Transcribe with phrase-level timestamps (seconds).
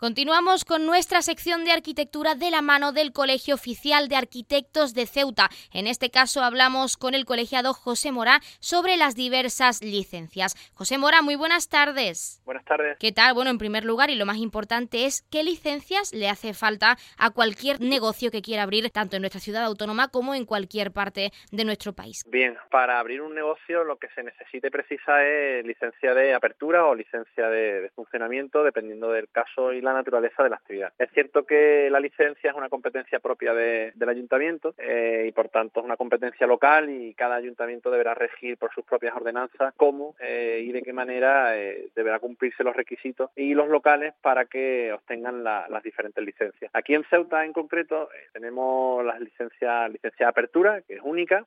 [0.00, 5.04] Continuamos con nuestra sección de arquitectura de la mano del Colegio Oficial de Arquitectos de
[5.04, 5.50] Ceuta.
[5.74, 10.54] En este caso hablamos con el colegiado José Mora sobre las diversas licencias.
[10.72, 12.40] José Mora, muy buenas tardes.
[12.46, 12.96] Buenas tardes.
[12.98, 13.34] ¿Qué tal?
[13.34, 17.28] Bueno, en primer lugar y lo más importante es qué licencias le hace falta a
[17.28, 21.64] cualquier negocio que quiera abrir tanto en nuestra ciudad autónoma como en cualquier parte de
[21.66, 22.24] nuestro país.
[22.26, 26.94] Bien, para abrir un negocio lo que se necesite precisa es licencia de apertura o
[26.94, 30.92] licencia de, funcionamiento dependiendo del caso y la naturaleza de la actividad.
[30.98, 35.80] Es cierto que la licencia es una competencia propia del ayuntamiento eh, y por tanto
[35.80, 40.62] es una competencia local y cada ayuntamiento deberá regir por sus propias ordenanzas cómo eh,
[40.64, 45.44] y de qué manera eh, deberá cumplirse los requisitos y los locales para que obtengan
[45.44, 46.70] las diferentes licencias.
[46.74, 51.44] Aquí en Ceuta en concreto tenemos las licencias licencia de apertura que es única,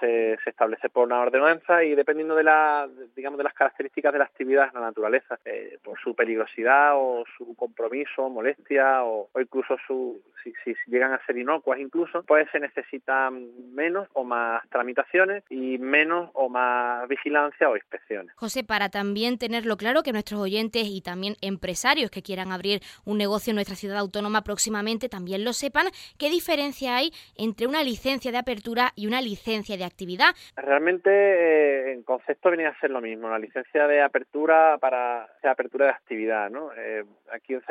[0.00, 4.24] se, establece por una ordenanza y dependiendo de la digamos de las características de la
[4.24, 5.38] actividad, la naturaleza,
[5.82, 11.80] por su peligrosidad o su compromiso, molestia o, incluso su, si, llegan a ser inocuas
[11.80, 18.34] incluso, pues se necesitan menos o más tramitaciones y menos o más vigilancia o inspecciones.
[18.36, 23.18] José, para también tenerlo claro que nuestros oyentes y también empresarios que quieran abrir un
[23.18, 25.86] negocio en nuestra ciudad autónoma próximamente también lo sepan,
[26.18, 30.34] ¿qué diferencia hay entre una licencia de apertura y una licencia de actividad?
[30.56, 35.86] Realmente eh, en concepto venía a ser lo mismo, la licencia de apertura para apertura
[35.86, 36.70] de actividad, ¿no?
[36.76, 37.62] Eh, aquí en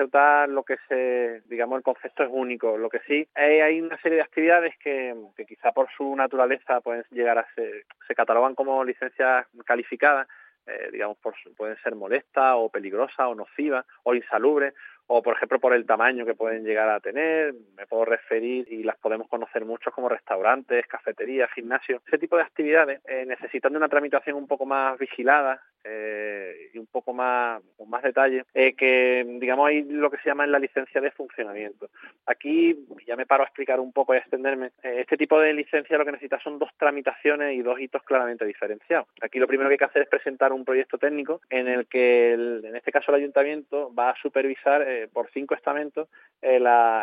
[0.47, 2.77] Lo que se, digamos, el concepto es único.
[2.77, 5.13] Lo que sí, hay, una serie de actividades que,
[5.47, 10.27] quizá por su naturaleza pueden llegar a ser, se catalogan como licencias calificadas,
[10.67, 14.73] eh, digamos, por, pueden ser molestas o peligrosas o nocivas o insalubres
[15.11, 18.83] o por ejemplo por el tamaño que pueden llegar a tener, me puedo referir y
[18.83, 23.79] las podemos conocer muchos como restaurantes, cafeterías, gimnasios, ese tipo de actividades eh, necesitan de
[23.79, 28.73] una tramitación un poco más vigilada eh, y un poco más con más detalle, eh,
[28.73, 31.89] que digamos hay lo que se llama en la licencia de funcionamiento.
[32.25, 34.71] Aquí ya me paro a explicar un poco y a extenderme.
[34.83, 39.07] este tipo de licencia lo que necesita son dos tramitaciones y dos hitos claramente diferenciados.
[39.21, 42.33] Aquí lo primero que hay que hacer es presentar un proyecto técnico en el que
[42.33, 46.07] en este caso el ayuntamiento va a supervisar por cinco estamentos
[46.41, 46.59] eh,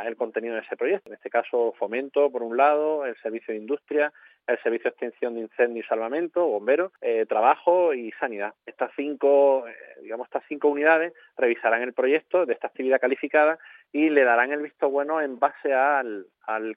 [0.06, 1.10] el contenido de ese proyecto.
[1.10, 4.12] En este caso, fomento, por un lado, el servicio de industria,
[4.46, 8.54] el servicio de extinción de incendio y salvamento, bomberos, eh, trabajo y sanidad.
[8.64, 13.58] Estas cinco, eh, digamos, estas cinco unidades revisarán el proyecto de esta actividad calificada
[13.92, 16.26] y le darán el visto bueno en base al,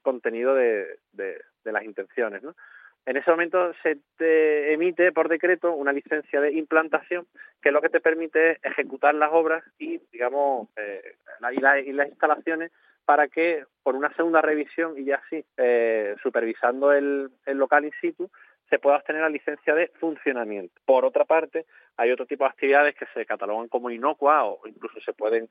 [0.02, 0.98] contenido de,
[1.64, 2.42] las intenciones.
[3.06, 7.26] En ese momento se te emite por decreto una licencia de implantación
[7.62, 11.14] que es lo que te permite ejecutar las obras y, digamos, eh,
[11.52, 11.60] y,
[11.92, 12.72] las instalaciones
[13.10, 18.30] para que por una segunda revisión y ya así eh, supervisando el, local in situ
[18.68, 20.80] se pueda obtener la licencia de funcionamiento.
[20.84, 21.66] Por otra parte,
[21.96, 25.48] hay otro tipo de actividades que se catalogan como inocuas o incluso se pueden,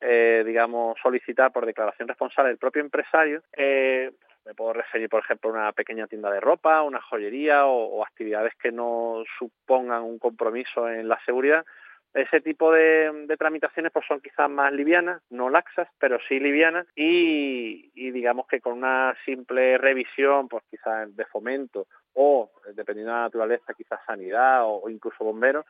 [0.00, 4.12] eh, digamos, solicitar por declaración responsable del propio empresario, eh,
[4.46, 8.54] me puedo referir, por ejemplo, a una pequeña tienda de ropa, una joyería o, actividades
[8.54, 11.66] que no supongan un compromiso en la seguridad.
[12.12, 16.86] Ese tipo de, tramitaciones pues son quizás más livianas, no laxas, pero sí livianas.
[16.96, 23.24] Y, digamos que con una simple revisión, pues quizás de fomento o, dependiendo de la
[23.24, 25.64] naturaleza, quizás sanidad o incluso bomberos,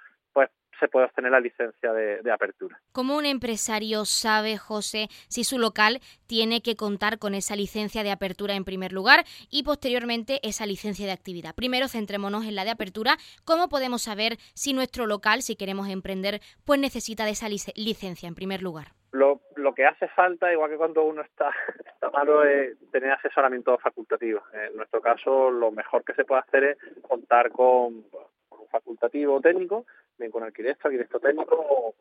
[0.80, 2.80] se puede obtener la licencia de, apertura.
[2.92, 8.10] ¿Cómo un empresario sabe, José, si su local tiene que contar con esa licencia de
[8.10, 11.54] apertura en primer lugar y posteriormente esa licencia de actividad?
[11.54, 13.16] Primero centrémonos en la de apertura.
[13.44, 18.34] ¿Cómo podemos saber si nuestro local, si queremos emprender, pues necesita de esa licencia en
[18.34, 18.88] primer lugar?
[19.12, 19.40] Lo,
[19.74, 21.50] que hace falta, igual que cuando uno está,
[21.86, 24.40] está malo, es tener asesoramiento facultativo.
[24.52, 28.02] En nuestro caso, lo mejor que se puede hacer es contar con,
[28.48, 29.84] con un facultativo técnico
[30.20, 31.94] bien con arquitecto, arquitecto técnico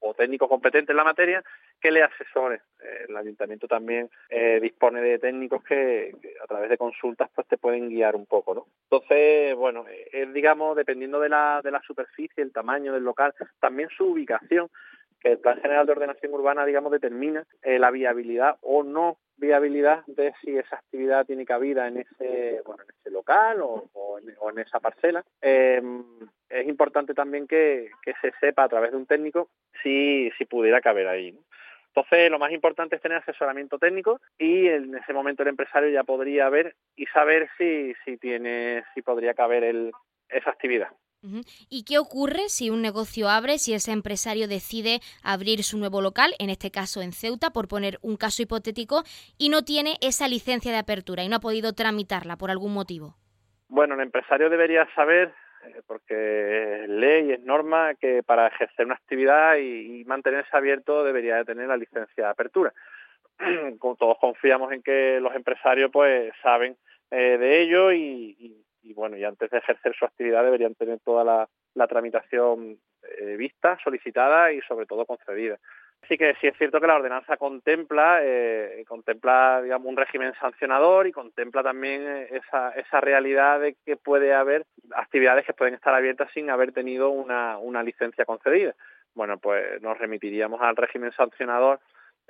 [0.00, 1.42] o, técnico competente en la materia
[1.80, 2.60] que le asesore.
[2.82, 7.56] Eh, el ayuntamiento también eh, dispone de técnicos que, a través de consultas pues te
[7.56, 8.66] pueden guiar un poco, ¿no?
[8.90, 13.88] Entonces, bueno, es digamos dependiendo de la, de la superficie, el tamaño del local, también
[13.96, 14.68] su ubicación,
[15.20, 20.04] que el Plan General de Ordenación Urbana, digamos, determina eh, la viabilidad o no viabilidad
[20.06, 24.80] de si esa actividad tiene cabida en ese, bueno, en ese local o, en, esa
[24.80, 25.24] parcela.
[25.40, 26.04] Em,
[26.48, 27.90] es importante también que,
[28.20, 29.48] se sepa a través de un técnico
[29.82, 31.34] si, si pudiera caber ahí.
[31.88, 36.04] Entonces, lo más importante es tener asesoramiento técnico y en ese momento el empresario ya
[36.04, 39.92] podría ver y saber si, si tiene, si podría caber
[40.28, 40.90] esa actividad.
[41.68, 46.34] ¿Y qué ocurre si un negocio abre, si ese empresario decide abrir su nuevo local,
[46.38, 49.02] en este caso en Ceuta, por poner un caso hipotético,
[49.38, 53.16] y no tiene esa licencia de apertura y no ha podido tramitarla por algún motivo?
[53.68, 55.32] Bueno, el empresario debería saber
[55.64, 61.36] eh, porque es ley, es norma que para ejercer una actividad y, mantenerse abierto debería
[61.36, 62.72] de tener la licencia de apertura.
[63.98, 66.76] todos confiamos en que los empresarios pues saben
[67.10, 68.56] eh, de ello y,
[68.94, 71.24] bueno, y antes de ejercer su actividad deberían tener toda
[71.74, 75.58] la, tramitación eh, vista, solicitada y sobre todo concedida.
[76.02, 81.06] Así que sí es cierto que la ordenanza contempla, eh, contempla digamos, un régimen sancionador
[81.06, 85.94] y contempla también eh, esa, esa realidad de que puede haber actividades que pueden estar
[85.94, 88.74] abiertas sin haber tenido una, una licencia concedida.
[89.14, 91.80] Bueno, pues nos remitiríamos al régimen sancionador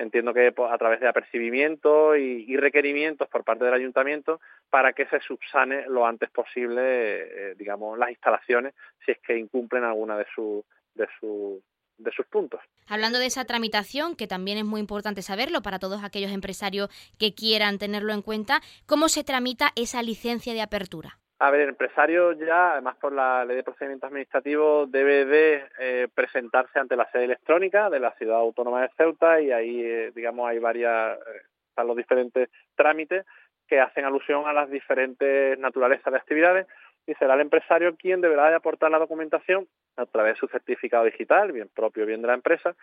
[0.00, 5.20] entiendo que a través de apercibimiento y, requerimientos por parte del ayuntamiento para que se
[5.20, 8.75] subsane lo antes posible, eh, digamos, las instalaciones
[9.05, 10.64] si es que incumplen alguna de, su,
[10.94, 11.62] de, su,
[11.99, 12.61] de sus puntos.
[12.88, 17.35] Hablando de esa tramitación, que también es muy importante saberlo para todos aquellos empresarios que
[17.35, 21.19] quieran tenerlo en cuenta, ¿cómo se tramita esa licencia de apertura?
[21.42, 26.08] A ver, el empresario ya, además por la ley de procedimientos administrativos, debe de eh,
[26.14, 30.46] presentarse ante la sede electrónica de la ciudad autónoma de Ceuta y ahí, eh, digamos,
[30.46, 33.25] hay varias, eh, están los diferentes trámites
[33.66, 36.66] que hacen alusión a las diferentes naturalezas de actividades
[37.06, 39.66] y será el empresario quien deberá de aportar la documentación
[39.96, 42.75] a través de su certificado digital, bien propio, bien de la empresa,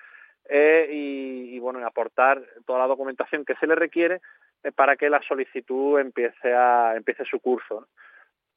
[0.49, 4.21] y, bueno, aportar toda la documentación que se le requiere
[4.75, 7.87] para que la solicitud empiece su curso.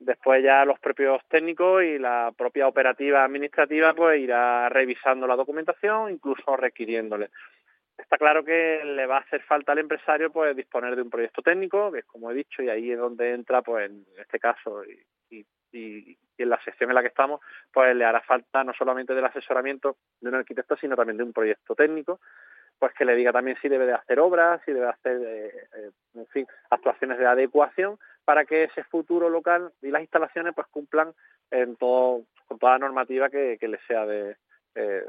[0.01, 6.11] Después ya los propios técnicos y la propia operativa administrativa pues irá revisando la documentación,
[6.11, 7.29] incluso requiriéndole.
[7.99, 11.43] Está claro que le va a hacer falta al empresario pues disponer de un proyecto
[11.43, 14.83] técnico, que es como he dicho, y ahí es donde entra pues en este caso
[14.85, 19.27] y, en la sección en la que estamos, pues le hará falta no solamente del
[19.27, 22.21] asesoramiento de un arquitecto, sino también de un proyecto técnico,
[22.79, 25.91] pues que le diga también si debe de hacer obras, si debe hacer, eh, eh,
[26.31, 31.13] fin, actuaciones de adecuación para que ese futuro local y las instalaciones pues cumplan
[31.51, 34.37] en todo, con toda la normativa que, que le sea de,
[34.75, 35.05] eh,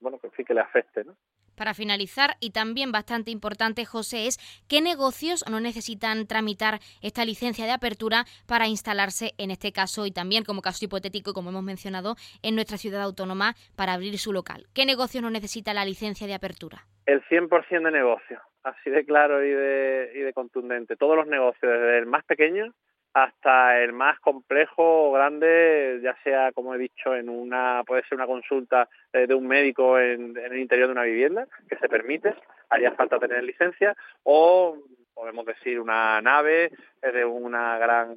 [0.00, 1.04] bueno, que le afecte.
[1.60, 7.66] Para finalizar, y también bastante importante, José, es qué negocios no necesitan tramitar esta licencia
[7.66, 12.14] de apertura para instalarse, en este caso, y también como caso hipotético, como hemos mencionado,
[12.42, 14.68] en nuestra ciudad autónoma para abrir su local.
[14.74, 16.86] ¿Qué negocios no necesita la licencia de apertura?
[17.04, 20.96] El 100% de negocios, así de claro y de, y de contundente.
[20.96, 22.72] Todos los negocios, desde el más pequeño
[23.12, 28.14] hasta el más complejo o grande, ya sea, como he dicho, en una puede ser
[28.14, 32.34] una consulta eh, de un médico en, el interior de una vivienda, que se permite,
[32.68, 34.76] haría falta tener licencia, o
[35.12, 36.70] podemos decir una nave
[37.02, 38.16] eh, de una gran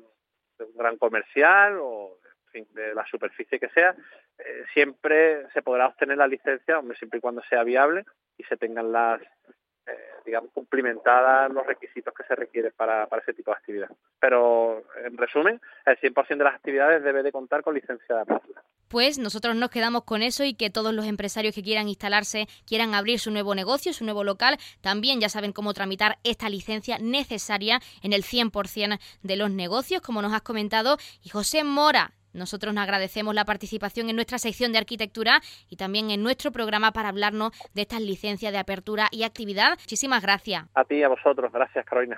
[0.57, 2.19] de un gran comercial o
[2.53, 3.95] de la superficie que sea,
[4.37, 8.05] eh, siempre se podrá obtener la licencia, hombre, siempre y cuando sea viable
[8.37, 9.21] y se tengan las
[9.85, 13.89] eh, digamos, cumplimentadas los requisitos que se requieren para, para ese tipo de actividad.
[14.17, 14.72] Pero,
[15.05, 18.63] en resumen, el 100% de las actividades debe de contar con licencia de apertura.
[18.87, 22.93] Pues nosotros nos quedamos con eso y que todos los empresarios que quieran instalarse, quieran
[22.93, 27.79] abrir su nuevo negocio, su nuevo local, también ya saben cómo tramitar esta licencia necesaria
[28.03, 30.97] en el 100% de los negocios, como nos has comentado.
[31.23, 35.39] Y José Mora, nosotros nos agradecemos la participación en nuestra sección de arquitectura
[35.69, 39.77] y también en nuestro programa para hablarnos de estas licencias de apertura y actividad.
[39.79, 40.65] Muchísimas gracias.
[40.73, 41.51] A ti y a vosotros.
[41.51, 42.17] Gracias, Carolina.